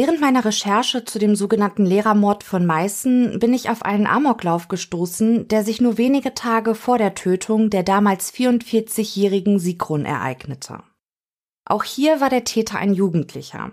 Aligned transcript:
Während 0.00 0.18
meiner 0.18 0.46
Recherche 0.46 1.04
zu 1.04 1.18
dem 1.18 1.36
sogenannten 1.36 1.84
Lehrermord 1.84 2.42
von 2.42 2.64
Meißen 2.64 3.38
bin 3.38 3.52
ich 3.52 3.68
auf 3.68 3.82
einen 3.82 4.06
Amoklauf 4.06 4.68
gestoßen, 4.68 5.46
der 5.48 5.62
sich 5.62 5.82
nur 5.82 5.98
wenige 5.98 6.32
Tage 6.32 6.74
vor 6.74 6.96
der 6.96 7.14
Tötung 7.14 7.68
der 7.68 7.82
damals 7.82 8.32
44-jährigen 8.32 9.58
Sigrun 9.58 10.06
ereignete. 10.06 10.82
Auch 11.66 11.84
hier 11.84 12.22
war 12.22 12.30
der 12.30 12.44
Täter 12.44 12.78
ein 12.78 12.94
Jugendlicher. 12.94 13.72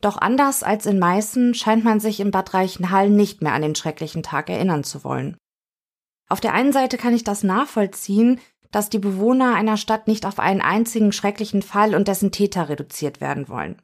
Doch 0.00 0.16
anders 0.16 0.62
als 0.62 0.86
in 0.86 0.98
Meißen 0.98 1.52
scheint 1.52 1.84
man 1.84 2.00
sich 2.00 2.20
in 2.20 2.30
Bad 2.30 2.54
Reichenhall 2.54 3.10
nicht 3.10 3.42
mehr 3.42 3.52
an 3.52 3.60
den 3.60 3.74
schrecklichen 3.74 4.22
Tag 4.22 4.48
erinnern 4.48 4.82
zu 4.82 5.04
wollen. 5.04 5.36
Auf 6.30 6.40
der 6.40 6.54
einen 6.54 6.72
Seite 6.72 6.96
kann 6.96 7.12
ich 7.12 7.22
das 7.22 7.42
nachvollziehen, 7.42 8.40
dass 8.70 8.88
die 8.88 8.98
Bewohner 8.98 9.56
einer 9.56 9.76
Stadt 9.76 10.06
nicht 10.08 10.24
auf 10.24 10.38
einen 10.38 10.62
einzigen 10.62 11.12
schrecklichen 11.12 11.60
Fall 11.60 11.94
und 11.94 12.08
dessen 12.08 12.32
Täter 12.32 12.70
reduziert 12.70 13.20
werden 13.20 13.50
wollen. 13.50 13.76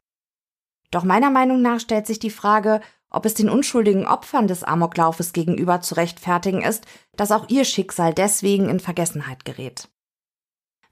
Doch 0.90 1.04
meiner 1.04 1.30
Meinung 1.30 1.62
nach 1.62 1.80
stellt 1.80 2.06
sich 2.06 2.18
die 2.18 2.30
Frage, 2.30 2.80
ob 3.10 3.24
es 3.24 3.34
den 3.34 3.48
unschuldigen 3.48 4.06
Opfern 4.06 4.48
des 4.48 4.62
Amoklaufes 4.62 5.32
gegenüber 5.32 5.80
zu 5.80 5.94
rechtfertigen 5.94 6.62
ist, 6.62 6.84
dass 7.16 7.32
auch 7.32 7.48
ihr 7.48 7.64
Schicksal 7.64 8.12
deswegen 8.12 8.68
in 8.68 8.80
Vergessenheit 8.80 9.44
gerät. 9.44 9.88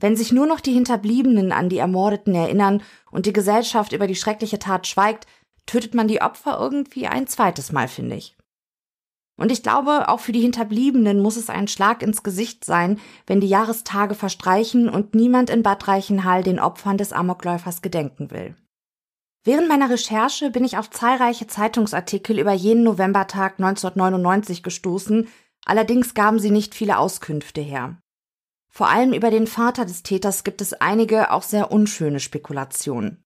Wenn 0.00 0.16
sich 0.16 0.32
nur 0.32 0.46
noch 0.46 0.60
die 0.60 0.72
Hinterbliebenen 0.72 1.52
an 1.52 1.68
die 1.68 1.78
Ermordeten 1.78 2.34
erinnern 2.34 2.82
und 3.10 3.26
die 3.26 3.32
Gesellschaft 3.32 3.92
über 3.92 4.06
die 4.06 4.16
schreckliche 4.16 4.58
Tat 4.58 4.86
schweigt, 4.86 5.26
tötet 5.66 5.94
man 5.94 6.08
die 6.08 6.20
Opfer 6.20 6.58
irgendwie 6.60 7.06
ein 7.06 7.26
zweites 7.26 7.72
Mal, 7.72 7.88
finde 7.88 8.16
ich. 8.16 8.36
Und 9.36 9.50
ich 9.50 9.62
glaube, 9.62 10.08
auch 10.08 10.20
für 10.20 10.32
die 10.32 10.40
Hinterbliebenen 10.40 11.20
muss 11.20 11.36
es 11.36 11.50
ein 11.50 11.66
Schlag 11.66 12.02
ins 12.02 12.22
Gesicht 12.22 12.64
sein, 12.64 13.00
wenn 13.26 13.40
die 13.40 13.48
Jahrestage 13.48 14.14
verstreichen 14.14 14.88
und 14.88 15.14
niemand 15.14 15.50
in 15.50 15.62
Bad 15.62 15.88
Reichenhall 15.88 16.42
den 16.42 16.60
Opfern 16.60 16.98
des 16.98 17.12
Amokläufers 17.12 17.82
gedenken 17.82 18.30
will. 18.30 18.54
Während 19.44 19.68
meiner 19.68 19.90
Recherche 19.90 20.50
bin 20.50 20.64
ich 20.64 20.78
auf 20.78 20.88
zahlreiche 20.88 21.46
Zeitungsartikel 21.46 22.38
über 22.38 22.52
jenen 22.52 22.82
Novembertag 22.82 23.54
1999 23.58 24.62
gestoßen, 24.62 25.28
allerdings 25.66 26.14
gaben 26.14 26.38
sie 26.38 26.50
nicht 26.50 26.74
viele 26.74 26.98
Auskünfte 26.98 27.60
her. 27.60 27.98
Vor 28.70 28.88
allem 28.88 29.12
über 29.12 29.30
den 29.30 29.46
Vater 29.46 29.84
des 29.84 30.02
Täters 30.02 30.44
gibt 30.44 30.62
es 30.62 30.72
einige 30.72 31.30
auch 31.30 31.42
sehr 31.42 31.70
unschöne 31.70 32.20
Spekulationen. 32.20 33.22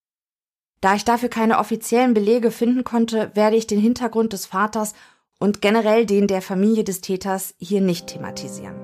Da 0.81 0.95
ich 0.95 1.05
dafür 1.05 1.29
keine 1.29 1.59
offiziellen 1.59 2.15
Belege 2.15 2.51
finden 2.51 2.83
konnte, 2.83 3.31
werde 3.35 3.57
ich 3.57 3.67
den 3.67 3.81
Hintergrund 3.81 4.33
des 4.33 4.47
Vaters 4.47 4.95
und 5.39 5.63
generell 5.63 6.05
den 6.05 6.27
der 6.27 6.43
Familie 6.43 6.85
des 6.85 7.01
Täters 7.01 7.55
hier 7.59 7.81
nicht 7.81 8.09
thematisieren. 8.09 8.77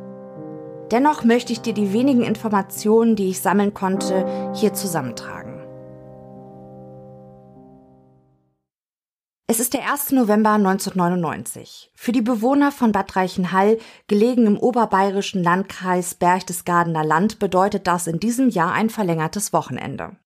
Dennoch 0.91 1.25
möchte 1.25 1.53
ich 1.53 1.61
dir 1.61 1.75
die 1.75 1.93
wenigen 1.93 2.23
Informationen, 2.23 3.17
die 3.17 3.31
ich 3.31 3.41
sammeln 3.41 3.75
konnte, 3.75 4.53
hier 4.55 4.73
zusammentragen. 4.73 5.44
Es 9.47 9.61
ist 9.61 9.75
der 9.75 9.93
1. 9.93 10.13
November 10.13 10.53
1999. 10.53 11.91
Für 11.95 12.13
die 12.13 12.23
Bewohner 12.23 12.73
von 12.73 12.93
Bad 12.93 13.15
Reichenhall, 13.15 13.77
gelegen 14.07 14.47
im 14.47 14.57
oberbayerischen 14.57 15.43
Landkreis 15.43 16.15
Berchtesgadener 16.15 17.05
Land, 17.05 17.39
bedeutet 17.41 17.87
das 17.87 18.07
in 18.07 18.19
diesem 18.19 18.49
Jahr 18.49 18.73
ein 18.73 18.89
verlängertes 18.89 19.53
Wochenende. 19.53 20.17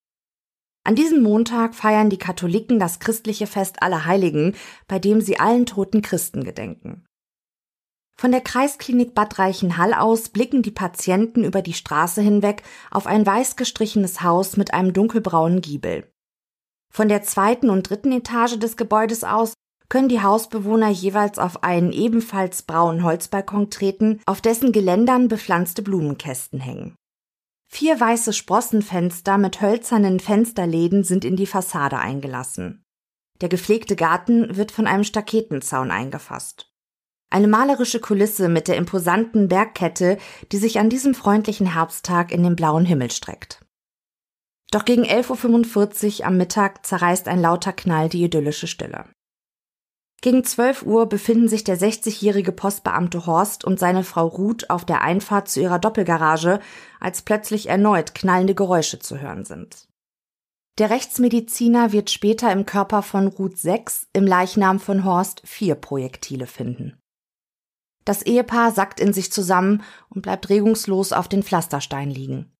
An 0.84 0.94
diesem 0.94 1.20
Montag 1.24 1.74
feiern 1.74 2.10
die 2.10 2.18
Katholiken 2.18 2.78
das 2.78 3.00
christliche 3.00 3.48
Fest 3.48 3.82
aller 3.82 4.04
Heiligen, 4.04 4.54
bei 4.86 5.00
dem 5.00 5.20
sie 5.20 5.40
allen 5.40 5.66
toten 5.66 6.00
Christen 6.00 6.44
gedenken. 6.44 7.04
Von 8.16 8.30
der 8.30 8.40
Kreisklinik 8.40 9.16
Bad 9.16 9.40
Reichenhall 9.40 9.94
aus 9.94 10.28
blicken 10.28 10.62
die 10.62 10.70
Patienten 10.70 11.42
über 11.42 11.60
die 11.60 11.74
Straße 11.74 12.22
hinweg 12.22 12.62
auf 12.92 13.08
ein 13.08 13.26
weiß 13.26 13.56
gestrichenes 13.56 14.22
Haus 14.22 14.56
mit 14.56 14.72
einem 14.72 14.92
dunkelbraunen 14.92 15.60
Giebel. 15.60 16.08
Von 16.90 17.08
der 17.08 17.22
zweiten 17.22 17.70
und 17.70 17.88
dritten 17.88 18.12
Etage 18.12 18.58
des 18.58 18.76
Gebäudes 18.76 19.24
aus 19.24 19.54
können 19.88 20.08
die 20.08 20.22
Hausbewohner 20.22 20.90
jeweils 20.90 21.38
auf 21.38 21.62
einen 21.62 21.92
ebenfalls 21.92 22.62
braunen 22.62 23.02
Holzbalkon 23.04 23.70
treten, 23.70 24.20
auf 24.26 24.40
dessen 24.40 24.72
Geländern 24.72 25.28
bepflanzte 25.28 25.82
Blumenkästen 25.82 26.60
hängen. 26.60 26.94
Vier 27.70 28.00
weiße 28.00 28.32
Sprossenfenster 28.32 29.38
mit 29.38 29.60
hölzernen 29.60 30.20
Fensterläden 30.20 31.04
sind 31.04 31.24
in 31.24 31.36
die 31.36 31.46
Fassade 31.46 31.98
eingelassen. 31.98 32.82
Der 33.40 33.48
gepflegte 33.48 33.94
Garten 33.94 34.56
wird 34.56 34.72
von 34.72 34.86
einem 34.86 35.04
Staketenzaun 35.04 35.90
eingefasst. 35.90 36.72
Eine 37.30 37.46
malerische 37.46 38.00
Kulisse 38.00 38.48
mit 38.48 38.68
der 38.68 38.76
imposanten 38.76 39.48
Bergkette, 39.48 40.16
die 40.50 40.56
sich 40.56 40.78
an 40.78 40.88
diesem 40.88 41.14
freundlichen 41.14 41.74
Herbsttag 41.74 42.32
in 42.32 42.42
den 42.42 42.56
blauen 42.56 42.86
Himmel 42.86 43.10
streckt. 43.10 43.64
Doch 44.70 44.84
gegen 44.84 45.04
11.45 45.04 46.20
Uhr 46.20 46.26
am 46.26 46.36
Mittag 46.36 46.84
zerreißt 46.84 47.28
ein 47.28 47.40
lauter 47.40 47.72
Knall 47.72 48.08
die 48.08 48.22
idyllische 48.22 48.66
Stille. 48.66 49.06
Gegen 50.20 50.42
12 50.42 50.82
Uhr 50.82 51.08
befinden 51.08 51.48
sich 51.48 51.62
der 51.62 51.78
60-jährige 51.78 52.50
Postbeamte 52.50 53.24
Horst 53.26 53.64
und 53.64 53.78
seine 53.78 54.02
Frau 54.02 54.26
Ruth 54.26 54.68
auf 54.68 54.84
der 54.84 55.02
Einfahrt 55.02 55.48
zu 55.48 55.60
ihrer 55.60 55.78
Doppelgarage, 55.78 56.58
als 56.98 57.22
plötzlich 57.22 57.68
erneut 57.68 58.14
knallende 58.16 58.54
Geräusche 58.54 58.98
zu 58.98 59.20
hören 59.20 59.44
sind. 59.44 59.86
Der 60.78 60.90
Rechtsmediziner 60.90 61.92
wird 61.92 62.10
später 62.10 62.52
im 62.52 62.66
Körper 62.66 63.02
von 63.02 63.28
Ruth 63.28 63.58
sechs, 63.58 64.08
im 64.12 64.26
Leichnam 64.26 64.80
von 64.80 65.04
Horst 65.04 65.40
vier 65.44 65.76
Projektile 65.76 66.46
finden. 66.46 66.98
Das 68.04 68.22
Ehepaar 68.22 68.72
sackt 68.72 69.00
in 69.00 69.12
sich 69.12 69.30
zusammen 69.30 69.82
und 70.08 70.22
bleibt 70.22 70.48
regungslos 70.48 71.12
auf 71.12 71.28
den 71.28 71.42
Pflasterstein 71.42 72.10
liegen. 72.10 72.52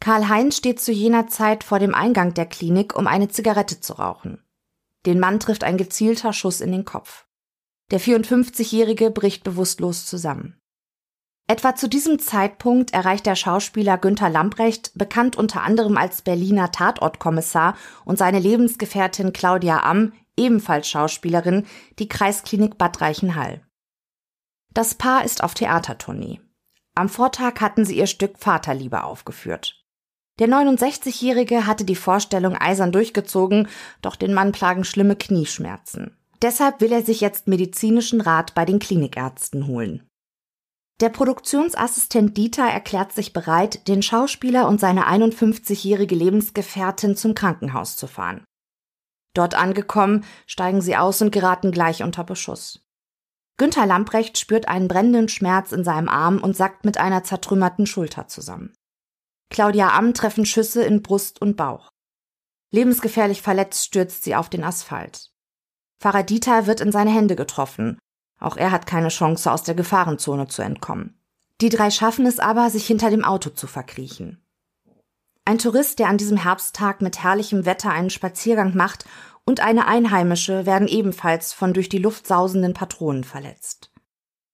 Karl-Heinz 0.00 0.56
steht 0.56 0.80
zu 0.80 0.92
jener 0.92 1.26
Zeit 1.26 1.64
vor 1.64 1.78
dem 1.78 1.94
Eingang 1.94 2.34
der 2.34 2.46
Klinik, 2.46 2.96
um 2.96 3.06
eine 3.06 3.28
Zigarette 3.28 3.80
zu 3.80 3.94
rauchen. 3.94 4.42
Den 5.06 5.20
Mann 5.20 5.40
trifft 5.40 5.64
ein 5.64 5.76
gezielter 5.76 6.32
Schuss 6.32 6.60
in 6.60 6.72
den 6.72 6.84
Kopf. 6.84 7.26
Der 7.90 8.00
54-Jährige 8.00 9.10
bricht 9.10 9.44
bewusstlos 9.44 10.06
zusammen. 10.06 10.60
Etwa 11.50 11.74
zu 11.74 11.88
diesem 11.88 12.18
Zeitpunkt 12.18 12.92
erreicht 12.92 13.24
der 13.24 13.34
Schauspieler 13.34 13.96
Günther 13.96 14.28
Lamprecht, 14.28 14.92
bekannt 14.94 15.34
unter 15.36 15.62
anderem 15.62 15.96
als 15.96 16.20
Berliner 16.20 16.70
Tatortkommissar, 16.70 17.74
und 18.04 18.18
seine 18.18 18.38
Lebensgefährtin 18.38 19.32
Claudia 19.32 19.82
Amm, 19.82 20.12
ebenfalls 20.36 20.88
Schauspielerin, 20.88 21.66
die 21.98 22.08
Kreisklinik 22.08 22.76
Bad 22.76 23.00
Reichenhall. 23.00 23.66
Das 24.74 24.94
Paar 24.94 25.24
ist 25.24 25.42
auf 25.42 25.54
Theatertournee. 25.54 26.40
Am 26.94 27.08
Vortag 27.08 27.60
hatten 27.60 27.86
sie 27.86 27.96
ihr 27.96 28.06
Stück 28.06 28.38
Vaterliebe 28.38 29.02
aufgeführt. 29.04 29.77
Der 30.38 30.48
69-Jährige 30.48 31.66
hatte 31.66 31.84
die 31.84 31.96
Vorstellung 31.96 32.56
eisern 32.56 32.92
durchgezogen, 32.92 33.68
doch 34.02 34.14
den 34.14 34.34
Mann 34.34 34.52
plagen 34.52 34.84
schlimme 34.84 35.16
Knieschmerzen. 35.16 36.16
Deshalb 36.42 36.80
will 36.80 36.92
er 36.92 37.02
sich 37.02 37.20
jetzt 37.20 37.48
medizinischen 37.48 38.20
Rat 38.20 38.54
bei 38.54 38.64
den 38.64 38.78
Klinikärzten 38.78 39.66
holen. 39.66 40.08
Der 41.00 41.08
Produktionsassistent 41.08 42.36
Dieter 42.36 42.64
erklärt 42.64 43.12
sich 43.12 43.32
bereit, 43.32 43.86
den 43.88 44.02
Schauspieler 44.02 44.68
und 44.68 44.80
seine 44.80 45.08
51-jährige 45.08 46.14
Lebensgefährtin 46.14 47.16
zum 47.16 47.34
Krankenhaus 47.34 47.96
zu 47.96 48.06
fahren. 48.06 48.44
Dort 49.34 49.54
angekommen, 49.54 50.24
steigen 50.46 50.80
sie 50.80 50.96
aus 50.96 51.22
und 51.22 51.30
geraten 51.30 51.70
gleich 51.70 52.02
unter 52.02 52.24
Beschuss. 52.24 52.84
Günther 53.58 53.86
Lamprecht 53.86 54.38
spürt 54.38 54.68
einen 54.68 54.88
brennenden 54.88 55.28
Schmerz 55.28 55.72
in 55.72 55.84
seinem 55.84 56.08
Arm 56.08 56.38
und 56.38 56.56
sackt 56.56 56.84
mit 56.84 56.98
einer 56.98 57.24
zertrümmerten 57.24 57.86
Schulter 57.86 58.28
zusammen. 58.28 58.72
Claudia 59.50 59.96
Amm 59.96 60.14
treffen 60.14 60.46
Schüsse 60.46 60.84
in 60.84 61.02
Brust 61.02 61.40
und 61.40 61.56
Bauch. 61.56 61.90
Lebensgefährlich 62.70 63.42
verletzt 63.42 63.86
stürzt 63.86 64.24
sie 64.24 64.36
auf 64.36 64.48
den 64.48 64.64
Asphalt. 64.64 65.30
Pfarrer 66.00 66.22
Dieter 66.22 66.66
wird 66.66 66.80
in 66.80 66.92
seine 66.92 67.10
Hände 67.10 67.34
getroffen. 67.34 67.98
Auch 68.38 68.56
er 68.56 68.70
hat 68.70 68.86
keine 68.86 69.08
Chance, 69.08 69.50
aus 69.50 69.62
der 69.62 69.74
Gefahrenzone 69.74 70.46
zu 70.46 70.62
entkommen. 70.62 71.20
Die 71.60 71.70
drei 71.70 71.90
schaffen 71.90 72.26
es 72.26 72.38
aber, 72.38 72.70
sich 72.70 72.86
hinter 72.86 73.10
dem 73.10 73.24
Auto 73.24 73.50
zu 73.50 73.66
verkriechen. 73.66 74.44
Ein 75.44 75.58
Tourist, 75.58 75.98
der 75.98 76.08
an 76.08 76.18
diesem 76.18 76.36
Herbsttag 76.36 77.00
mit 77.00 77.22
herrlichem 77.22 77.64
Wetter 77.64 77.90
einen 77.90 78.10
Spaziergang 78.10 78.76
macht, 78.76 79.06
und 79.44 79.60
eine 79.60 79.86
Einheimische 79.86 80.66
werden 80.66 80.86
ebenfalls 80.86 81.54
von 81.54 81.72
durch 81.72 81.88
die 81.88 81.96
Luft 81.96 82.26
sausenden 82.26 82.74
Patronen 82.74 83.24
verletzt. 83.24 83.90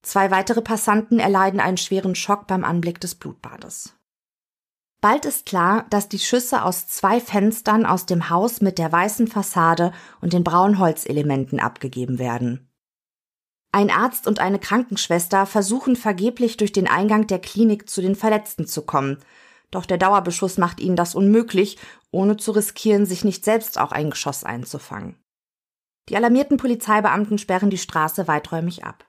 Zwei 0.02 0.30
weitere 0.30 0.62
Passanten 0.62 1.18
erleiden 1.18 1.58
einen 1.58 1.78
schweren 1.78 2.14
Schock 2.14 2.46
beim 2.46 2.62
Anblick 2.62 3.00
des 3.00 3.16
Blutbades. 3.16 3.96
Bald 5.04 5.26
ist 5.26 5.44
klar, 5.44 5.84
dass 5.90 6.08
die 6.08 6.18
Schüsse 6.18 6.62
aus 6.62 6.88
zwei 6.88 7.20
Fenstern 7.20 7.84
aus 7.84 8.06
dem 8.06 8.30
Haus 8.30 8.62
mit 8.62 8.78
der 8.78 8.90
weißen 8.90 9.28
Fassade 9.28 9.92
und 10.22 10.32
den 10.32 10.44
braunen 10.44 10.78
Holzelementen 10.78 11.60
abgegeben 11.60 12.18
werden. 12.18 12.70
Ein 13.70 13.90
Arzt 13.90 14.26
und 14.26 14.38
eine 14.38 14.58
Krankenschwester 14.58 15.44
versuchen 15.44 15.96
vergeblich 15.96 16.56
durch 16.56 16.72
den 16.72 16.88
Eingang 16.88 17.26
der 17.26 17.38
Klinik 17.38 17.90
zu 17.90 18.00
den 18.00 18.16
Verletzten 18.16 18.66
zu 18.66 18.80
kommen, 18.80 19.18
doch 19.70 19.84
der 19.84 19.98
Dauerbeschuss 19.98 20.56
macht 20.56 20.80
ihnen 20.80 20.96
das 20.96 21.14
unmöglich, 21.14 21.76
ohne 22.10 22.38
zu 22.38 22.52
riskieren, 22.52 23.04
sich 23.04 23.24
nicht 23.24 23.44
selbst 23.44 23.78
auch 23.78 23.92
ein 23.92 24.08
Geschoss 24.08 24.42
einzufangen. 24.42 25.22
Die 26.08 26.16
alarmierten 26.16 26.56
Polizeibeamten 26.56 27.36
sperren 27.36 27.68
die 27.68 27.76
Straße 27.76 28.26
weiträumig 28.26 28.84
ab. 28.84 29.04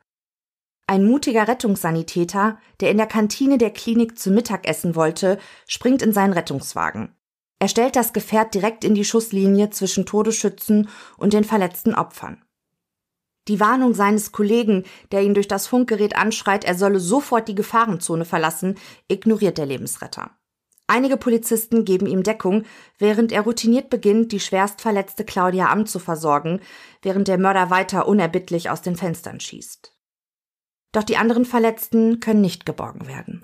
Ein 0.88 1.06
mutiger 1.06 1.48
Rettungssanitäter, 1.48 2.60
der 2.80 2.92
in 2.92 2.98
der 2.98 3.08
Kantine 3.08 3.58
der 3.58 3.72
Klinik 3.72 4.20
zu 4.20 4.30
Mittag 4.30 4.68
essen 4.68 4.96
wollte, 4.96 5.40
springt 5.68 6.04
in 6.04 6.14
seinen 6.14 6.34
Rettungswagen. 6.34 7.16
Er 7.58 7.70
stellt 7.70 7.96
das 7.96 8.14
Gefährt 8.14 8.54
direkt 8.54 8.84
in 8.84 8.94
die 8.94 9.06
Schusslinie 9.06 9.72
zwischen 9.72 10.06
Todesschützen 10.06 10.90
und 11.18 11.34
den 11.34 11.44
verletzten 11.44 11.96
Opfern. 11.96 12.44
Die 13.48 13.60
Warnung 13.60 13.94
seines 13.94 14.32
Kollegen, 14.32 14.84
der 15.12 15.24
ihn 15.24 15.34
durch 15.34 15.48
das 15.48 15.66
Funkgerät 15.66 16.16
anschreit, 16.16 16.64
er 16.66 16.76
solle 16.76 17.00
sofort 17.00 17.48
die 17.48 17.56
Gefahrenzone 17.56 18.26
verlassen, 18.26 18.76
ignoriert 19.08 19.58
der 19.58 19.66
Lebensretter. 19.66 20.32
Einige 20.88 21.18
Polizisten 21.18 21.84
geben 21.84 22.06
ihm 22.06 22.22
Deckung, 22.22 22.64
während 23.00 23.32
er 23.32 23.42
routiniert 23.42 23.90
beginnt, 23.90 24.32
die 24.32 24.40
schwerst 24.40 24.82
verletzte 24.82 25.26
Claudia 25.26 25.72
Am 25.72 25.88
zu 25.88 25.98
versorgen, 25.98 26.60
während 27.02 27.28
der 27.28 27.40
Mörder 27.40 27.72
weiter 27.72 28.08
unerbittlich 28.08 28.70
aus 28.70 28.84
den 28.84 28.96
Fenstern 28.96 29.40
schießt. 29.40 29.95
Doch 30.96 31.04
die 31.04 31.18
anderen 31.18 31.44
Verletzten 31.44 32.22
können 32.22 32.40
nicht 32.40 32.66
geborgen 32.66 33.06
werden. 33.06 33.44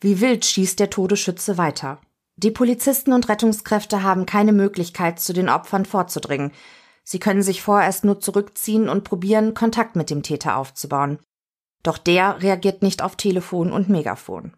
Wie 0.00 0.22
wild 0.22 0.46
schießt 0.46 0.80
der 0.80 0.88
Todesschütze 0.88 1.58
weiter. 1.58 2.00
Die 2.36 2.50
Polizisten 2.50 3.12
und 3.12 3.28
Rettungskräfte 3.28 4.02
haben 4.02 4.24
keine 4.24 4.54
Möglichkeit, 4.54 5.20
zu 5.20 5.34
den 5.34 5.50
Opfern 5.50 5.84
vorzudringen. 5.84 6.52
Sie 7.02 7.18
können 7.18 7.42
sich 7.42 7.60
vorerst 7.60 8.06
nur 8.06 8.18
zurückziehen 8.18 8.88
und 8.88 9.04
probieren, 9.04 9.52
Kontakt 9.52 9.94
mit 9.94 10.08
dem 10.08 10.22
Täter 10.22 10.56
aufzubauen. 10.56 11.18
Doch 11.82 11.98
der 11.98 12.40
reagiert 12.40 12.80
nicht 12.80 13.02
auf 13.02 13.16
Telefon 13.16 13.70
und 13.70 13.90
Megafon. 13.90 14.56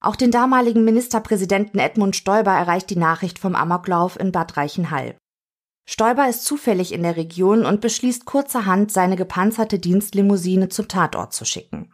Auch 0.00 0.14
den 0.14 0.30
damaligen 0.30 0.84
Ministerpräsidenten 0.84 1.80
Edmund 1.80 2.14
Stoiber 2.14 2.52
erreicht 2.52 2.88
die 2.88 2.96
Nachricht 2.96 3.40
vom 3.40 3.56
Amoklauf 3.56 4.16
in 4.16 4.30
Bad 4.30 4.56
Reichenhall. 4.56 5.16
Stoiber 5.86 6.28
ist 6.28 6.44
zufällig 6.44 6.92
in 6.92 7.02
der 7.02 7.16
Region 7.16 7.64
und 7.64 7.80
beschließt 7.80 8.24
kurzerhand, 8.24 8.92
seine 8.92 9.16
gepanzerte 9.16 9.78
Dienstlimousine 9.78 10.68
zum 10.68 10.88
Tatort 10.88 11.32
zu 11.32 11.44
schicken. 11.44 11.92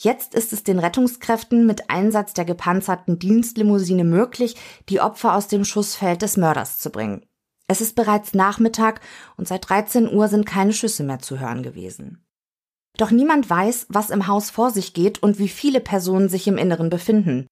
Jetzt 0.00 0.34
ist 0.34 0.52
es 0.52 0.62
den 0.62 0.78
Rettungskräften 0.78 1.66
mit 1.66 1.90
Einsatz 1.90 2.32
der 2.32 2.44
gepanzerten 2.44 3.18
Dienstlimousine 3.18 4.04
möglich, 4.04 4.54
die 4.88 5.00
Opfer 5.00 5.34
aus 5.34 5.48
dem 5.48 5.64
Schussfeld 5.64 6.22
des 6.22 6.36
Mörders 6.36 6.78
zu 6.78 6.90
bringen. 6.90 7.26
Es 7.66 7.80
ist 7.80 7.96
bereits 7.96 8.32
Nachmittag 8.32 9.00
und 9.36 9.48
seit 9.48 9.68
13 9.68 10.10
Uhr 10.10 10.28
sind 10.28 10.46
keine 10.46 10.72
Schüsse 10.72 11.02
mehr 11.02 11.18
zu 11.18 11.40
hören 11.40 11.62
gewesen. 11.62 12.24
Doch 12.96 13.10
niemand 13.10 13.50
weiß, 13.50 13.86
was 13.90 14.10
im 14.10 14.26
Haus 14.26 14.50
vor 14.50 14.70
sich 14.70 14.94
geht 14.94 15.22
und 15.22 15.38
wie 15.38 15.48
viele 15.48 15.80
Personen 15.80 16.28
sich 16.28 16.46
im 16.48 16.58
Inneren 16.58 16.90
befinden. 16.90 17.46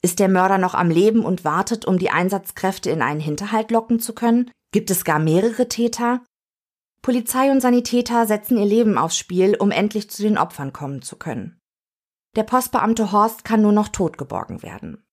Ist 0.00 0.20
der 0.20 0.28
Mörder 0.28 0.58
noch 0.58 0.74
am 0.74 0.90
Leben 0.90 1.24
und 1.24 1.44
wartet, 1.44 1.84
um 1.84 1.98
die 1.98 2.10
Einsatzkräfte 2.10 2.90
in 2.90 3.02
einen 3.02 3.20
Hinterhalt 3.20 3.70
locken 3.70 3.98
zu 3.98 4.14
können? 4.14 4.50
Gibt 4.72 4.90
es 4.90 5.04
gar 5.04 5.18
mehrere 5.18 5.68
Täter? 5.68 6.22
Polizei 7.02 7.50
und 7.50 7.60
Sanitäter 7.60 8.26
setzen 8.26 8.58
ihr 8.58 8.66
Leben 8.66 8.98
aufs 8.98 9.16
Spiel, 9.16 9.56
um 9.56 9.70
endlich 9.70 10.10
zu 10.10 10.22
den 10.22 10.38
Opfern 10.38 10.72
kommen 10.72 11.02
zu 11.02 11.16
können. 11.16 11.58
Der 12.36 12.44
Postbeamte 12.44 13.10
Horst 13.10 13.44
kann 13.44 13.62
nur 13.62 13.72
noch 13.72 13.88
tot 13.88 14.18
geborgen 14.18 14.62
werden. 14.62 15.04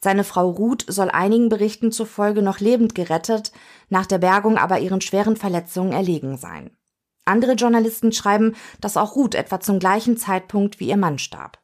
Seine 0.00 0.22
Frau 0.22 0.48
Ruth 0.48 0.84
soll 0.86 1.10
einigen 1.10 1.48
Berichten 1.48 1.90
zufolge 1.90 2.42
noch 2.42 2.60
lebend 2.60 2.94
gerettet, 2.94 3.52
nach 3.88 4.06
der 4.06 4.18
Bergung 4.18 4.56
aber 4.56 4.78
ihren 4.78 5.00
schweren 5.00 5.36
Verletzungen 5.36 5.92
erlegen 5.92 6.36
sein. 6.36 6.76
Andere 7.24 7.54
Journalisten 7.54 8.12
schreiben, 8.12 8.54
dass 8.80 8.96
auch 8.96 9.16
Ruth 9.16 9.34
etwa 9.34 9.58
zum 9.58 9.80
gleichen 9.80 10.16
Zeitpunkt 10.16 10.78
wie 10.78 10.88
ihr 10.88 10.96
Mann 10.96 11.18
starb. 11.18 11.58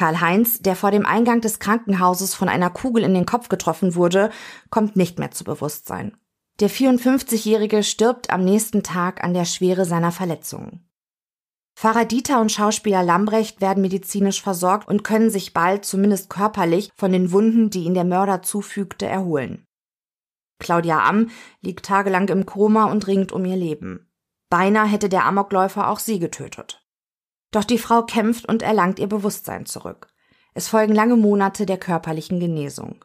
Karl-Heinz, 0.00 0.60
der 0.62 0.76
vor 0.76 0.90
dem 0.90 1.04
Eingang 1.04 1.42
des 1.42 1.58
Krankenhauses 1.58 2.34
von 2.34 2.48
einer 2.48 2.70
Kugel 2.70 3.04
in 3.04 3.12
den 3.12 3.26
Kopf 3.26 3.50
getroffen 3.50 3.94
wurde, 3.94 4.30
kommt 4.70 4.96
nicht 4.96 5.18
mehr 5.18 5.30
zu 5.30 5.44
Bewusstsein. 5.44 6.16
Der 6.58 6.70
54-Jährige 6.70 7.82
stirbt 7.82 8.30
am 8.30 8.42
nächsten 8.42 8.82
Tag 8.82 9.22
an 9.22 9.34
der 9.34 9.44
Schwere 9.44 9.84
seiner 9.84 10.10
Verletzungen. 10.10 10.88
Pfarrer 11.76 12.06
Dieter 12.06 12.40
und 12.40 12.50
Schauspieler 12.50 13.02
Lambrecht 13.02 13.60
werden 13.60 13.82
medizinisch 13.82 14.40
versorgt 14.40 14.88
und 14.88 15.04
können 15.04 15.28
sich 15.28 15.52
bald, 15.52 15.84
zumindest 15.84 16.30
körperlich, 16.30 16.90
von 16.96 17.12
den 17.12 17.30
Wunden, 17.30 17.68
die 17.68 17.84
ihnen 17.84 17.94
der 17.94 18.04
Mörder 18.04 18.40
zufügte, 18.40 19.04
erholen. 19.04 19.66
Claudia 20.58 21.04
Amm 21.06 21.28
liegt 21.60 21.84
tagelang 21.84 22.26
im 22.30 22.46
Koma 22.46 22.86
und 22.86 23.06
ringt 23.06 23.32
um 23.32 23.44
ihr 23.44 23.56
Leben. 23.56 24.10
Beinahe 24.48 24.88
hätte 24.88 25.10
der 25.10 25.26
Amokläufer 25.26 25.90
auch 25.90 25.98
sie 25.98 26.18
getötet. 26.18 26.86
Doch 27.50 27.64
die 27.64 27.78
Frau 27.78 28.02
kämpft 28.02 28.48
und 28.48 28.62
erlangt 28.62 28.98
ihr 28.98 29.08
Bewusstsein 29.08 29.66
zurück. 29.66 30.08
Es 30.54 30.68
folgen 30.68 30.94
lange 30.94 31.16
Monate 31.16 31.66
der 31.66 31.78
körperlichen 31.78 32.40
Genesung. 32.40 33.04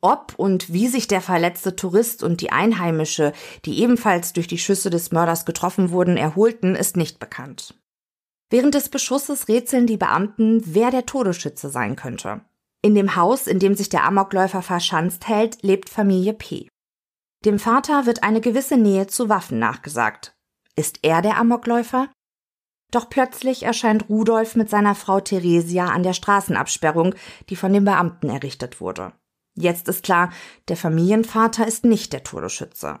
Ob 0.00 0.34
und 0.36 0.72
wie 0.72 0.88
sich 0.88 1.08
der 1.08 1.20
verletzte 1.20 1.74
Tourist 1.74 2.22
und 2.22 2.40
die 2.40 2.52
Einheimische, 2.52 3.32
die 3.64 3.80
ebenfalls 3.80 4.32
durch 4.32 4.46
die 4.46 4.58
Schüsse 4.58 4.90
des 4.90 5.10
Mörders 5.10 5.46
getroffen 5.46 5.90
wurden, 5.90 6.16
erholten, 6.16 6.76
ist 6.76 6.96
nicht 6.96 7.18
bekannt. 7.18 7.74
Während 8.50 8.74
des 8.74 8.88
Beschusses 8.88 9.48
rätseln 9.48 9.86
die 9.86 9.96
Beamten, 9.96 10.62
wer 10.64 10.90
der 10.90 11.06
Todesschütze 11.06 11.70
sein 11.70 11.96
könnte. 11.96 12.42
In 12.82 12.94
dem 12.94 13.16
Haus, 13.16 13.48
in 13.48 13.58
dem 13.58 13.74
sich 13.74 13.88
der 13.88 14.04
Amokläufer 14.04 14.62
verschanzt 14.62 15.26
hält, 15.26 15.62
lebt 15.62 15.88
Familie 15.88 16.34
P. 16.34 16.68
Dem 17.44 17.58
Vater 17.58 18.06
wird 18.06 18.22
eine 18.22 18.40
gewisse 18.40 18.76
Nähe 18.76 19.08
zu 19.08 19.28
Waffen 19.28 19.58
nachgesagt. 19.58 20.36
Ist 20.76 21.00
er 21.02 21.22
der 21.22 21.38
Amokläufer? 21.38 22.08
Doch 22.96 23.10
plötzlich 23.10 23.64
erscheint 23.64 24.08
Rudolf 24.08 24.56
mit 24.56 24.70
seiner 24.70 24.94
Frau 24.94 25.20
Theresia 25.20 25.88
an 25.88 26.02
der 26.02 26.14
Straßenabsperrung, 26.14 27.14
die 27.50 27.56
von 27.56 27.70
den 27.74 27.84
Beamten 27.84 28.30
errichtet 28.30 28.80
wurde. 28.80 29.12
Jetzt 29.54 29.88
ist 29.88 30.02
klar, 30.02 30.30
der 30.68 30.78
Familienvater 30.78 31.66
ist 31.66 31.84
nicht 31.84 32.14
der 32.14 32.24
Todesschütze. 32.24 33.00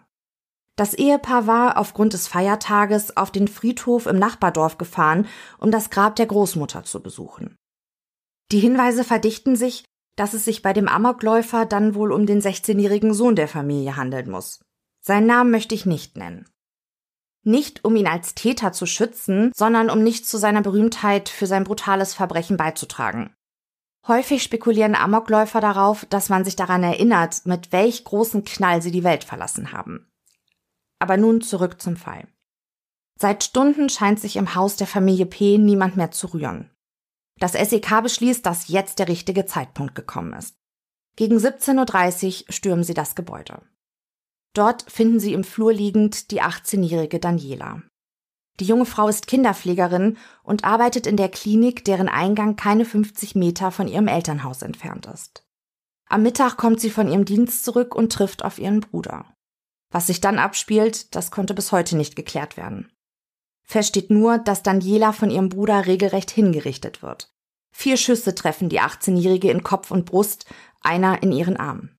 Das 0.76 0.92
Ehepaar 0.92 1.46
war 1.46 1.78
aufgrund 1.78 2.12
des 2.12 2.28
Feiertages 2.28 3.16
auf 3.16 3.30
den 3.30 3.48
Friedhof 3.48 4.04
im 4.04 4.18
Nachbardorf 4.18 4.76
gefahren, 4.76 5.26
um 5.56 5.70
das 5.70 5.88
Grab 5.88 6.14
der 6.16 6.26
Großmutter 6.26 6.84
zu 6.84 7.02
besuchen. 7.02 7.56
Die 8.52 8.58
Hinweise 8.58 9.02
verdichten 9.02 9.56
sich, 9.56 9.86
dass 10.14 10.34
es 10.34 10.44
sich 10.44 10.60
bei 10.60 10.74
dem 10.74 10.88
Amokläufer 10.88 11.64
dann 11.64 11.94
wohl 11.94 12.12
um 12.12 12.26
den 12.26 12.42
16-jährigen 12.42 13.14
Sohn 13.14 13.34
der 13.34 13.48
Familie 13.48 13.96
handeln 13.96 14.30
muss. 14.30 14.60
Seinen 15.00 15.26
Namen 15.26 15.50
möchte 15.50 15.74
ich 15.74 15.86
nicht 15.86 16.18
nennen. 16.18 16.46
Nicht 17.46 17.84
um 17.84 17.94
ihn 17.94 18.08
als 18.08 18.34
Täter 18.34 18.72
zu 18.72 18.86
schützen, 18.86 19.52
sondern 19.54 19.88
um 19.88 20.02
nicht 20.02 20.26
zu 20.26 20.36
seiner 20.36 20.62
Berühmtheit 20.62 21.28
für 21.28 21.46
sein 21.46 21.62
brutales 21.62 22.12
Verbrechen 22.12 22.56
beizutragen. 22.56 23.32
Häufig 24.08 24.42
spekulieren 24.42 24.96
Amokläufer 24.96 25.60
darauf, 25.60 26.04
dass 26.06 26.28
man 26.28 26.44
sich 26.44 26.56
daran 26.56 26.82
erinnert, 26.82 27.46
mit 27.46 27.70
welch 27.70 28.02
großen 28.02 28.42
Knall 28.44 28.82
sie 28.82 28.90
die 28.90 29.04
Welt 29.04 29.22
verlassen 29.22 29.70
haben. 29.70 30.10
Aber 30.98 31.16
nun 31.16 31.40
zurück 31.40 31.80
zum 31.80 31.96
Fall. 31.96 32.26
Seit 33.16 33.44
Stunden 33.44 33.88
scheint 33.90 34.18
sich 34.18 34.34
im 34.34 34.56
Haus 34.56 34.74
der 34.74 34.88
Familie 34.88 35.26
P. 35.26 35.56
niemand 35.56 35.96
mehr 35.96 36.10
zu 36.10 36.26
rühren. 36.34 36.72
Das 37.38 37.52
SEK 37.52 38.02
beschließt, 38.02 38.44
dass 38.44 38.66
jetzt 38.66 38.98
der 38.98 39.06
richtige 39.06 39.46
Zeitpunkt 39.46 39.94
gekommen 39.94 40.32
ist. 40.32 40.56
Gegen 41.14 41.36
17.30 41.36 42.46
Uhr 42.46 42.52
stürmen 42.52 42.82
sie 42.82 42.94
das 42.94 43.14
Gebäude. 43.14 43.62
Dort 44.56 44.90
finden 44.90 45.20
sie 45.20 45.34
im 45.34 45.44
Flur 45.44 45.70
liegend 45.70 46.30
die 46.30 46.40
18-jährige 46.40 47.20
Daniela. 47.20 47.82
Die 48.58 48.64
junge 48.64 48.86
Frau 48.86 49.06
ist 49.06 49.26
Kinderpflegerin 49.26 50.16
und 50.42 50.64
arbeitet 50.64 51.06
in 51.06 51.18
der 51.18 51.28
Klinik, 51.28 51.84
deren 51.84 52.08
Eingang 52.08 52.56
keine 52.56 52.86
50 52.86 53.34
Meter 53.34 53.70
von 53.70 53.86
ihrem 53.86 54.08
Elternhaus 54.08 54.62
entfernt 54.62 55.04
ist. 55.12 55.46
Am 56.08 56.22
Mittag 56.22 56.56
kommt 56.56 56.80
sie 56.80 56.88
von 56.88 57.06
ihrem 57.06 57.26
Dienst 57.26 57.64
zurück 57.66 57.94
und 57.94 58.10
trifft 58.10 58.46
auf 58.46 58.58
ihren 58.58 58.80
Bruder. 58.80 59.26
Was 59.90 60.06
sich 60.06 60.22
dann 60.22 60.38
abspielt, 60.38 61.14
das 61.14 61.30
konnte 61.30 61.52
bis 61.52 61.70
heute 61.70 61.94
nicht 61.94 62.16
geklärt 62.16 62.56
werden. 62.56 62.90
Fest 63.62 63.90
steht 63.90 64.08
nur, 64.08 64.38
dass 64.38 64.62
Daniela 64.62 65.12
von 65.12 65.30
ihrem 65.30 65.50
Bruder 65.50 65.86
regelrecht 65.86 66.30
hingerichtet 66.30 67.02
wird. 67.02 67.30
Vier 67.72 67.98
Schüsse 67.98 68.34
treffen 68.34 68.70
die 68.70 68.80
18-Jährige 68.80 69.50
in 69.50 69.62
Kopf 69.62 69.90
und 69.90 70.06
Brust, 70.06 70.46
einer 70.80 71.22
in 71.22 71.30
ihren 71.30 71.58
Arm. 71.58 71.95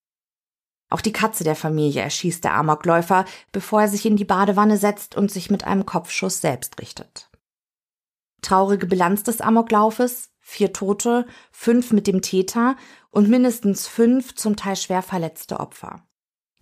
Auch 0.89 1.01
die 1.01 1.11
Katze 1.11 1.43
der 1.43 1.55
Familie 1.55 2.01
erschießt 2.01 2.43
der 2.43 2.53
Amokläufer, 2.53 3.25
bevor 3.51 3.81
er 3.81 3.87
sich 3.87 4.05
in 4.05 4.15
die 4.15 4.25
Badewanne 4.25 4.77
setzt 4.77 5.15
und 5.15 5.31
sich 5.31 5.49
mit 5.49 5.65
einem 5.65 5.85
Kopfschuss 5.85 6.39
selbst 6.39 6.79
richtet. 6.79 7.29
Traurige 8.41 8.85
Bilanz 8.85 9.23
des 9.23 9.41
Amoklaufes, 9.41 10.31
vier 10.39 10.71
Tote, 10.71 11.25
fünf 11.51 11.91
mit 11.91 12.07
dem 12.07 12.21
Täter 12.21 12.77
und 13.09 13.27
mindestens 13.27 13.87
fünf 13.87 14.35
zum 14.35 14.55
Teil 14.55 14.77
schwer 14.77 15.01
verletzte 15.01 15.59
Opfer. 15.59 16.07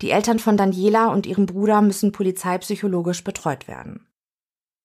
Die 0.02 0.10
Eltern 0.10 0.38
von 0.38 0.56
Daniela 0.56 1.08
und 1.08 1.26
ihrem 1.26 1.46
Bruder 1.46 1.80
müssen 1.80 2.12
polizeipsychologisch 2.12 3.22
betreut 3.22 3.68
werden. 3.68 4.08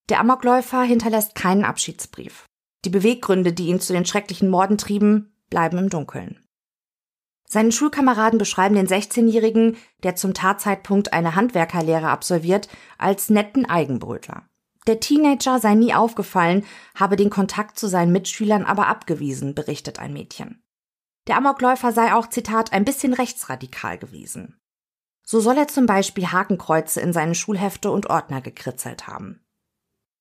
Der 0.09 0.19
Amokläufer 0.19 0.83
hinterlässt 0.83 1.35
keinen 1.35 1.65
Abschiedsbrief. 1.65 2.45
Die 2.85 2.89
Beweggründe, 2.89 3.53
die 3.53 3.67
ihn 3.67 3.79
zu 3.79 3.93
den 3.93 4.05
schrecklichen 4.05 4.49
Morden 4.49 4.77
trieben, 4.77 5.33
bleiben 5.49 5.77
im 5.77 5.89
Dunkeln. 5.89 6.39
Seine 7.51 7.73
Schulkameraden 7.73 8.39
beschreiben 8.39 8.75
den 8.75 8.87
16-Jährigen, 8.87 9.75
der 10.03 10.15
zum 10.15 10.33
Tatzeitpunkt 10.33 11.11
eine 11.11 11.35
Handwerkerlehre 11.35 12.07
absolviert, 12.07 12.69
als 12.97 13.29
netten 13.29 13.65
Eigenbrötler. 13.65 14.43
Der 14.87 15.01
Teenager 15.01 15.59
sei 15.59 15.75
nie 15.75 15.93
aufgefallen, 15.93 16.65
habe 16.95 17.17
den 17.17 17.29
Kontakt 17.29 17.77
zu 17.77 17.87
seinen 17.87 18.13
Mitschülern 18.13 18.63
aber 18.63 18.87
abgewiesen, 18.87 19.53
berichtet 19.53 19.99
ein 19.99 20.13
Mädchen. 20.13 20.63
Der 21.27 21.35
Amokläufer 21.35 21.91
sei 21.91 22.13
auch, 22.13 22.27
Zitat, 22.27 22.71
ein 22.71 22.85
bisschen 22.85 23.13
rechtsradikal 23.13 23.97
gewesen. 23.97 24.57
So 25.25 25.41
soll 25.41 25.57
er 25.57 25.67
zum 25.67 25.85
Beispiel 25.85 26.31
Hakenkreuze 26.31 27.01
in 27.01 27.11
seine 27.11 27.35
Schulhefte 27.35 27.91
und 27.91 28.09
Ordner 28.09 28.39
gekritzelt 28.39 29.07
haben. 29.07 29.43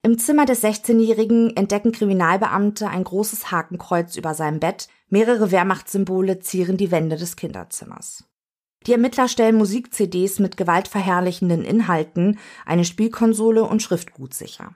Im 0.02 0.16
Zimmer 0.16 0.46
des 0.46 0.64
16-Jährigen 0.64 1.54
entdecken 1.56 1.92
Kriminalbeamte 1.92 2.88
ein 2.88 3.04
großes 3.04 3.50
Hakenkreuz 3.50 4.16
über 4.16 4.32
seinem 4.32 4.58
Bett, 4.58 4.88
mehrere 5.10 5.50
Wehrmachtssymbole 5.50 6.40
zieren 6.40 6.78
die 6.78 6.90
Wände 6.90 7.16
des 7.16 7.36
Kinderzimmers. 7.36 8.24
Die 8.86 8.92
Ermittler 8.92 9.28
stellen 9.28 9.56
Musik-CDs 9.56 10.38
mit 10.38 10.56
gewaltverherrlichenden 10.56 11.62
Inhalten, 11.64 12.38
eine 12.64 12.86
Spielkonsole 12.86 13.62
und 13.62 13.82
Schriftgut 13.82 14.32
sicher. 14.32 14.74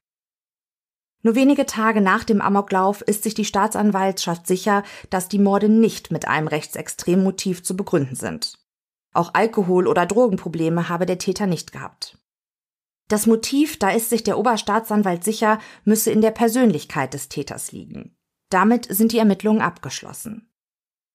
Nur 1.23 1.35
wenige 1.35 1.65
Tage 1.65 2.03
nach 2.03 2.25
dem 2.25 2.43
Amoklauf 2.43 3.01
ist 3.01 3.23
sich 3.23 3.33
die 3.33 3.47
Staatsanwaltschaft 3.47 4.47
sicher, 4.47 4.83
dass 5.09 5.31
die 5.31 5.39
Morde 5.39 5.71
nicht 5.71 6.11
mit 6.11 6.29
einem 6.29 6.49
rechtsextremen 6.49 7.25
Motiv 7.25 7.63
zu 7.63 7.79
begründen 7.79 8.15
sind. 8.15 8.59
Auch 9.15 9.33
Alkohol- 9.33 9.87
oder 9.87 10.05
Drogenprobleme 10.05 10.91
habe 10.91 11.07
der 11.07 11.17
Täter 11.17 11.47
nicht 11.47 11.73
gehabt. 11.73 12.19
Das 13.15 13.29
Motiv, 13.29 13.79
da 13.79 13.91
ist 13.91 14.11
sich 14.11 14.25
der 14.25 14.39
Oberstaatsanwalt 14.39 15.23
sicher, 15.23 15.61
müsse 15.85 16.11
in 16.11 16.21
der 16.21 16.33
Persönlichkeit 16.33 17.15
des 17.15 17.29
Täters 17.29 17.71
liegen. 17.71 18.17
Damit 18.51 18.89
sind 18.93 19.13
die 19.13 19.19
Ermittlungen 19.19 19.61
abgeschlossen. 19.63 20.51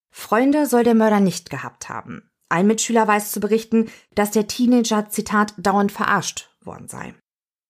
Freunde 0.09 0.65
soll 0.65 0.85
der 0.85 0.95
Mörder 0.95 1.19
nicht 1.19 1.49
gehabt 1.49 1.89
haben. 1.89 2.31
Ein 2.47 2.67
Mitschüler 2.67 3.05
weiß 3.05 3.33
zu 3.33 3.41
berichten, 3.41 3.89
dass 4.15 4.31
der 4.31 4.47
Teenager, 4.47 5.09
Zitat, 5.09 5.53
dauernd 5.57 5.91
verarscht 5.91 6.55
worden 6.61 6.87
sei. 6.87 7.15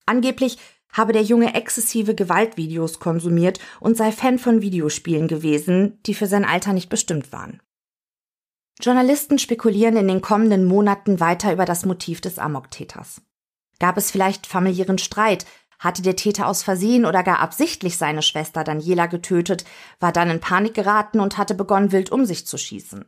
Angeblich 0.06 0.58
habe 0.92 1.12
der 1.12 1.24
Junge 1.24 1.54
exzessive 1.54 2.14
Gewaltvideos 2.14 3.00
konsumiert 3.00 3.58
und 3.80 3.96
sei 3.96 4.12
Fan 4.12 4.38
von 4.38 4.62
Videospielen 4.62 5.26
gewesen, 5.26 5.98
die 6.06 6.14
für 6.14 6.28
sein 6.28 6.44
Alter 6.44 6.72
nicht 6.72 6.88
bestimmt 6.88 7.32
waren. 7.32 7.60
Journalisten 8.80 9.40
spekulieren 9.40 9.96
in 9.96 10.06
den 10.06 10.20
kommenden 10.20 10.66
Monaten 10.66 11.18
weiter 11.18 11.52
über 11.52 11.64
das 11.64 11.84
Motiv 11.84 12.20
des 12.20 12.38
Amoktäters. 12.38 13.22
Gab 13.80 13.96
es 13.96 14.12
vielleicht 14.12 14.46
familiären 14.46 14.98
Streit? 14.98 15.46
Hatte 15.80 16.02
der 16.02 16.14
Täter 16.14 16.46
aus 16.46 16.62
Versehen 16.62 17.06
oder 17.06 17.22
gar 17.22 17.40
absichtlich 17.40 17.96
seine 17.96 18.22
Schwester 18.22 18.62
Daniela 18.62 19.06
getötet, 19.06 19.64
war 19.98 20.12
dann 20.12 20.30
in 20.30 20.38
Panik 20.38 20.74
geraten 20.74 21.18
und 21.18 21.38
hatte 21.38 21.54
begonnen, 21.54 21.90
wild 21.90 22.12
um 22.12 22.26
sich 22.26 22.46
zu 22.46 22.58
schießen? 22.58 23.06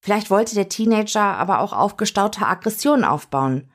Vielleicht 0.00 0.30
wollte 0.30 0.54
der 0.54 0.68
Teenager 0.68 1.22
aber 1.22 1.60
auch 1.60 1.72
aufgestaute 1.72 2.46
Aggressionen 2.46 3.04
aufbauen. 3.04 3.70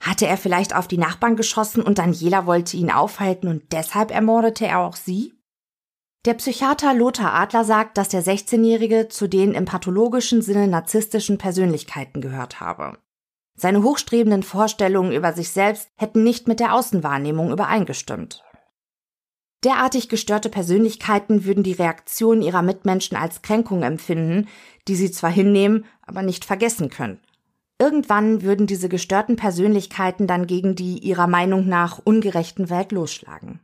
Hatte 0.00 0.26
er 0.26 0.36
vielleicht 0.36 0.76
auf 0.76 0.86
die 0.86 0.98
Nachbarn 0.98 1.34
geschossen 1.34 1.82
und 1.82 1.98
Daniela 1.98 2.44
wollte 2.44 2.76
ihn 2.76 2.90
aufhalten 2.90 3.48
und 3.48 3.72
deshalb 3.72 4.10
ermordete 4.10 4.66
er 4.66 4.80
auch 4.80 4.96
sie? 4.96 5.32
Der 6.24 6.34
Psychiater 6.34 6.94
Lothar 6.94 7.32
Adler 7.34 7.64
sagt, 7.64 7.98
dass 7.98 8.10
der 8.10 8.22
16-Jährige 8.22 9.08
zu 9.08 9.28
den 9.28 9.54
im 9.54 9.64
pathologischen 9.64 10.42
Sinne 10.42 10.68
narzisstischen 10.68 11.38
Persönlichkeiten 11.38 12.20
gehört 12.20 12.60
habe. 12.60 12.98
Seine 13.62 13.84
hochstrebenden 13.84 14.42
Vorstellungen 14.42 15.12
über 15.12 15.32
sich 15.34 15.50
selbst 15.50 15.88
hätten 15.94 16.24
nicht 16.24 16.48
mit 16.48 16.58
der 16.58 16.74
Außenwahrnehmung 16.74 17.52
übereingestimmt. 17.52 18.42
Derartig 19.62 20.08
gestörte 20.08 20.48
Persönlichkeiten 20.48 21.44
würden 21.44 21.62
die 21.62 21.74
Reaktion 21.74 22.42
ihrer 22.42 22.62
Mitmenschen 22.62 23.16
als 23.16 23.40
Kränkung 23.40 23.84
empfinden, 23.84 24.48
die 24.88 24.96
sie 24.96 25.12
zwar 25.12 25.30
hinnehmen, 25.30 25.84
aber 26.04 26.22
nicht 26.22 26.44
vergessen 26.44 26.90
können. 26.90 27.20
Irgendwann 27.78 28.42
würden 28.42 28.66
diese 28.66 28.88
gestörten 28.88 29.36
Persönlichkeiten 29.36 30.26
dann 30.26 30.48
gegen 30.48 30.74
die 30.74 30.98
ihrer 30.98 31.28
Meinung 31.28 31.68
nach 31.68 32.00
ungerechten 32.02 32.68
Welt 32.68 32.90
losschlagen. 32.90 33.60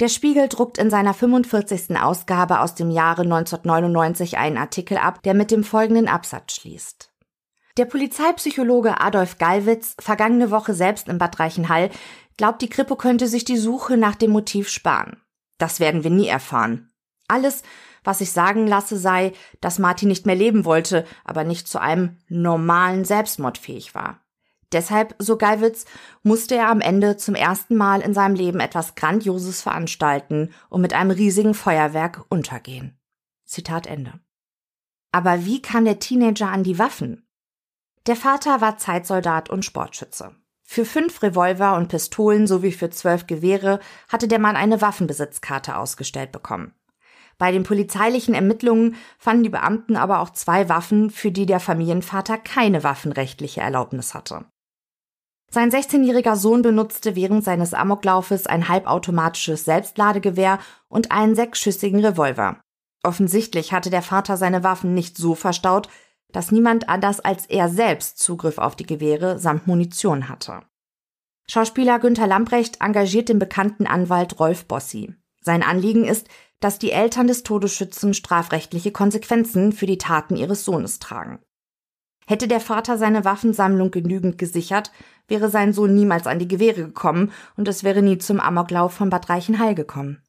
Der 0.00 0.08
Spiegel 0.08 0.48
druckt 0.48 0.78
in 0.78 0.88
seiner 0.88 1.12
45. 1.12 2.00
Ausgabe 2.00 2.60
aus 2.60 2.74
dem 2.74 2.90
Jahre 2.90 3.24
1999 3.24 4.38
einen 4.38 4.56
Artikel 4.56 4.96
ab, 4.96 5.22
der 5.22 5.34
mit 5.34 5.50
dem 5.50 5.64
folgenden 5.64 6.08
Absatz 6.08 6.54
schließt. 6.54 7.12
Der 7.76 7.84
Polizeipsychologe 7.84 9.00
Adolf 9.00 9.36
Gallwitz, 9.36 9.96
vergangene 9.98 10.50
Woche 10.50 10.72
selbst 10.72 11.08
in 11.08 11.18
Bad 11.18 11.38
Reichenhall, 11.38 11.90
glaubt, 12.38 12.62
die 12.62 12.70
Kripo 12.70 12.96
könnte 12.96 13.28
sich 13.28 13.44
die 13.44 13.58
Suche 13.58 13.98
nach 13.98 14.14
dem 14.14 14.30
Motiv 14.30 14.70
sparen. 14.70 15.20
Das 15.58 15.78
werden 15.78 16.02
wir 16.02 16.10
nie 16.10 16.26
erfahren. 16.26 16.90
Alles, 17.28 17.62
was 18.02 18.20
ich 18.22 18.32
sagen 18.32 18.66
lasse, 18.66 18.96
sei, 18.96 19.32
dass 19.60 19.78
Martin 19.78 20.08
nicht 20.08 20.24
mehr 20.24 20.34
leben 20.34 20.64
wollte, 20.64 21.04
aber 21.24 21.44
nicht 21.44 21.68
zu 21.68 21.78
einem 21.78 22.18
normalen 22.28 23.04
Selbstmord 23.04 23.58
fähig 23.58 23.94
war. 23.94 24.20
Deshalb, 24.72 25.14
so 25.18 25.36
Gallwitz, 25.36 25.84
musste 26.22 26.56
er 26.56 26.70
am 26.70 26.80
Ende 26.80 27.16
zum 27.16 27.34
ersten 27.34 27.76
Mal 27.76 28.00
in 28.00 28.14
seinem 28.14 28.34
Leben 28.34 28.60
etwas 28.60 28.94
Grandioses 28.94 29.62
veranstalten 29.62 30.50
und 30.70 30.80
mit 30.80 30.94
einem 30.94 31.10
riesigen 31.10 31.54
Feuerwerk 31.54 32.24
untergehen. 32.30 32.98
Zitat 33.44 33.86
Ende. 33.86 34.18
Aber 35.12 35.44
wie 35.44 35.62
kam 35.62 35.84
der 35.84 35.98
Teenager 35.98 36.48
an 36.48 36.64
die 36.64 36.78
Waffen? 36.78 37.25
Der 38.06 38.16
Vater 38.16 38.60
war 38.60 38.78
Zeitsoldat 38.78 39.50
und 39.50 39.64
Sportschütze. 39.64 40.36
Für 40.62 40.84
fünf 40.84 41.22
Revolver 41.22 41.76
und 41.76 41.88
Pistolen 41.88 42.46
sowie 42.46 42.72
für 42.72 42.90
zwölf 42.90 43.26
Gewehre 43.26 43.80
hatte 44.08 44.28
der 44.28 44.38
Mann 44.38 44.56
eine 44.56 44.80
Waffenbesitzkarte 44.80 45.76
ausgestellt 45.76 46.30
bekommen. 46.30 46.72
Bei 47.38 47.52
den 47.52 47.64
polizeilichen 47.64 48.34
Ermittlungen 48.34 48.94
fanden 49.18 49.42
die 49.42 49.50
Beamten 49.50 49.96
aber 49.96 50.20
auch 50.20 50.30
zwei 50.30 50.68
Waffen, 50.68 51.10
für 51.10 51.30
die 51.30 51.46
der 51.46 51.60
Familienvater 51.60 52.38
keine 52.38 52.82
waffenrechtliche 52.82 53.60
Erlaubnis 53.60 54.14
hatte. 54.14 54.46
Sein 55.50 55.70
16-jähriger 55.70 56.36
Sohn 56.36 56.62
benutzte 56.62 57.14
während 57.14 57.44
seines 57.44 57.74
Amoklaufes 57.74 58.46
ein 58.46 58.68
halbautomatisches 58.68 59.64
Selbstladegewehr 59.64 60.58
und 60.88 61.12
einen 61.12 61.34
sechsschüssigen 61.34 62.04
Revolver. 62.04 62.60
Offensichtlich 63.02 63.72
hatte 63.72 63.90
der 63.90 64.02
Vater 64.02 64.36
seine 64.36 64.64
Waffen 64.64 64.94
nicht 64.94 65.16
so 65.16 65.34
verstaut, 65.34 65.88
dass 66.32 66.52
niemand 66.52 66.88
anders 66.88 67.20
als 67.20 67.46
er 67.46 67.68
selbst 67.68 68.18
Zugriff 68.18 68.58
auf 68.58 68.76
die 68.76 68.86
Gewehre 68.86 69.38
samt 69.38 69.66
Munition 69.66 70.28
hatte. 70.28 70.62
Schauspieler 71.48 71.98
Günther 71.98 72.26
Lamprecht 72.26 72.80
engagiert 72.80 73.28
den 73.28 73.38
bekannten 73.38 73.86
Anwalt 73.86 74.40
Rolf 74.40 74.66
Bossi. 74.66 75.14
Sein 75.40 75.62
Anliegen 75.62 76.04
ist, 76.04 76.28
dass 76.60 76.78
die 76.78 76.90
Eltern 76.90 77.28
des 77.28 77.42
Todesschützen 77.42 78.14
strafrechtliche 78.14 78.90
Konsequenzen 78.90 79.72
für 79.72 79.86
die 79.86 79.98
Taten 79.98 80.36
ihres 80.36 80.64
Sohnes 80.64 80.98
tragen. 80.98 81.38
Hätte 82.26 82.48
der 82.48 82.60
Vater 82.60 82.98
seine 82.98 83.24
Waffensammlung 83.24 83.92
genügend 83.92 84.36
gesichert, 84.38 84.90
wäre 85.28 85.48
sein 85.48 85.72
Sohn 85.72 85.94
niemals 85.94 86.26
an 86.26 86.40
die 86.40 86.48
Gewehre 86.48 86.86
gekommen 86.86 87.30
und 87.56 87.68
es 87.68 87.84
wäre 87.84 88.02
nie 88.02 88.18
zum 88.18 88.40
Amoklauf 88.40 88.92
von 88.92 89.10
Bad 89.10 89.28
Reichenhall 89.28 89.76
gekommen. 89.76 90.20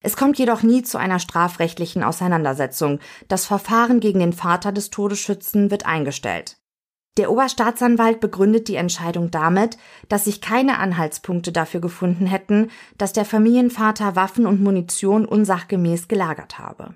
Es 0.00 0.16
kommt 0.16 0.38
jedoch 0.38 0.62
nie 0.62 0.82
zu 0.82 0.98
einer 0.98 1.18
strafrechtlichen 1.18 2.04
Auseinandersetzung. 2.04 3.00
Das 3.26 3.46
Verfahren 3.46 4.00
gegen 4.00 4.20
den 4.20 4.32
Vater 4.32 4.70
des 4.70 4.90
Todesschützen 4.90 5.70
wird 5.70 5.86
eingestellt. 5.86 6.56
Der 7.16 7.32
Oberstaatsanwalt 7.32 8.20
begründet 8.20 8.68
die 8.68 8.76
Entscheidung 8.76 9.32
damit, 9.32 9.76
dass 10.08 10.26
sich 10.26 10.40
keine 10.40 10.78
Anhaltspunkte 10.78 11.50
dafür 11.50 11.80
gefunden 11.80 12.26
hätten, 12.26 12.70
dass 12.96 13.12
der 13.12 13.24
Familienvater 13.24 14.14
Waffen 14.14 14.46
und 14.46 14.62
Munition 14.62 15.24
unsachgemäß 15.24 16.06
gelagert 16.06 16.60
habe. 16.60 16.94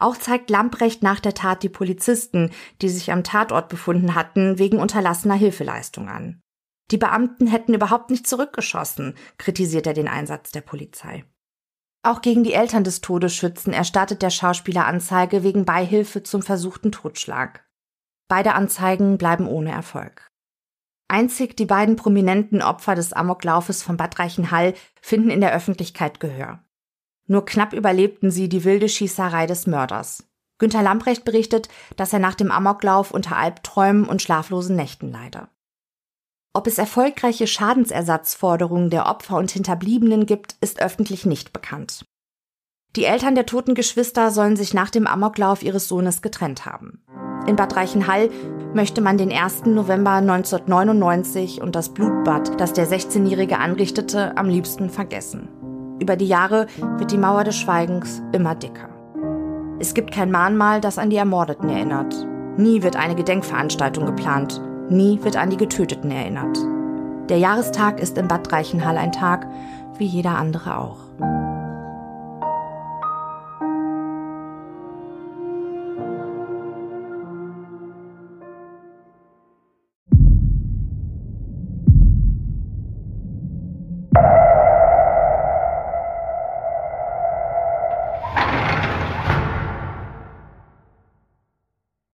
Auch 0.00 0.16
zeigt 0.16 0.48
Lamprecht 0.48 1.02
nach 1.02 1.20
der 1.20 1.34
Tat 1.34 1.62
die 1.62 1.68
Polizisten, 1.68 2.50
die 2.80 2.88
sich 2.88 3.12
am 3.12 3.22
Tatort 3.22 3.68
befunden 3.68 4.14
hatten, 4.14 4.58
wegen 4.58 4.78
unterlassener 4.78 5.34
Hilfeleistung 5.34 6.08
an. 6.08 6.40
Die 6.90 6.96
Beamten 6.96 7.46
hätten 7.46 7.74
überhaupt 7.74 8.10
nicht 8.10 8.26
zurückgeschossen, 8.26 9.14
kritisiert 9.36 9.86
er 9.86 9.94
den 9.94 10.08
Einsatz 10.08 10.52
der 10.52 10.62
Polizei. 10.62 11.24
Auch 12.04 12.20
gegen 12.20 12.42
die 12.42 12.52
Eltern 12.52 12.82
des 12.82 13.00
Todesschützen 13.00 13.72
erstattet 13.72 14.22
der 14.22 14.30
Schauspieler 14.30 14.86
Anzeige 14.86 15.44
wegen 15.44 15.64
Beihilfe 15.64 16.24
zum 16.24 16.42
versuchten 16.42 16.90
Totschlag. 16.90 17.64
Beide 18.26 18.54
Anzeigen 18.54 19.18
bleiben 19.18 19.46
ohne 19.46 19.70
Erfolg. 19.70 20.28
Einzig 21.06 21.56
die 21.56 21.66
beiden 21.66 21.94
prominenten 21.94 22.62
Opfer 22.62 22.94
des 22.94 23.12
Amoklaufes 23.12 23.82
von 23.82 23.96
Bad 23.96 24.18
Reichenhall 24.18 24.74
finden 25.00 25.30
in 25.30 25.40
der 25.40 25.54
Öffentlichkeit 25.54 26.18
Gehör. 26.18 26.64
Nur 27.26 27.44
knapp 27.44 27.72
überlebten 27.72 28.30
sie 28.30 28.48
die 28.48 28.64
wilde 28.64 28.88
Schießerei 28.88 29.46
des 29.46 29.66
Mörders. 29.66 30.24
Günter 30.58 30.82
Lamprecht 30.82 31.24
berichtet, 31.24 31.68
dass 31.96 32.12
er 32.12 32.18
nach 32.18 32.34
dem 32.34 32.50
Amoklauf 32.50 33.10
unter 33.12 33.36
Albträumen 33.36 34.04
und 34.06 34.22
schlaflosen 34.22 34.74
Nächten 34.74 35.12
leide. 35.12 35.48
Ob 36.54 36.66
es 36.66 36.76
erfolgreiche 36.76 37.46
Schadensersatzforderungen 37.46 38.90
der 38.90 39.06
Opfer 39.06 39.36
und 39.38 39.50
Hinterbliebenen 39.50 40.26
gibt, 40.26 40.56
ist 40.60 40.82
öffentlich 40.82 41.24
nicht 41.24 41.52
bekannt. 41.52 42.04
Die 42.94 43.04
Eltern 43.04 43.34
der 43.34 43.46
toten 43.46 43.74
Geschwister 43.74 44.30
sollen 44.30 44.56
sich 44.56 44.74
nach 44.74 44.90
dem 44.90 45.06
Amoklauf 45.06 45.62
ihres 45.62 45.88
Sohnes 45.88 46.20
getrennt 46.20 46.66
haben. 46.66 47.02
In 47.46 47.56
Bad 47.56 47.74
Reichenhall 47.74 48.28
möchte 48.74 49.00
man 49.00 49.16
den 49.16 49.32
1. 49.32 49.64
November 49.64 50.12
1999 50.12 51.62
und 51.62 51.74
das 51.74 51.88
Blutbad, 51.88 52.60
das 52.60 52.74
der 52.74 52.86
16-Jährige 52.86 53.58
anrichtete, 53.58 54.36
am 54.36 54.48
liebsten 54.48 54.90
vergessen. 54.90 55.48
Über 56.00 56.16
die 56.16 56.28
Jahre 56.28 56.66
wird 56.98 57.12
die 57.12 57.18
Mauer 57.18 57.44
des 57.44 57.56
Schweigens 57.56 58.22
immer 58.32 58.54
dicker. 58.54 58.90
Es 59.80 59.94
gibt 59.94 60.12
kein 60.12 60.30
Mahnmal, 60.30 60.82
das 60.82 60.98
an 60.98 61.08
die 61.08 61.16
Ermordeten 61.16 61.70
erinnert. 61.70 62.14
Nie 62.58 62.82
wird 62.82 62.96
eine 62.96 63.14
Gedenkveranstaltung 63.14 64.04
geplant. 64.04 64.60
Nie 64.88 65.22
wird 65.22 65.36
an 65.36 65.50
die 65.50 65.56
Getöteten 65.56 66.10
erinnert. 66.10 66.58
Der 67.28 67.38
Jahrestag 67.38 68.00
ist 68.00 68.18
in 68.18 68.28
Bad 68.28 68.52
Reichenhall 68.52 68.98
ein 68.98 69.12
Tag, 69.12 69.46
wie 69.96 70.06
jeder 70.06 70.36
andere 70.36 70.78
auch. 70.78 70.98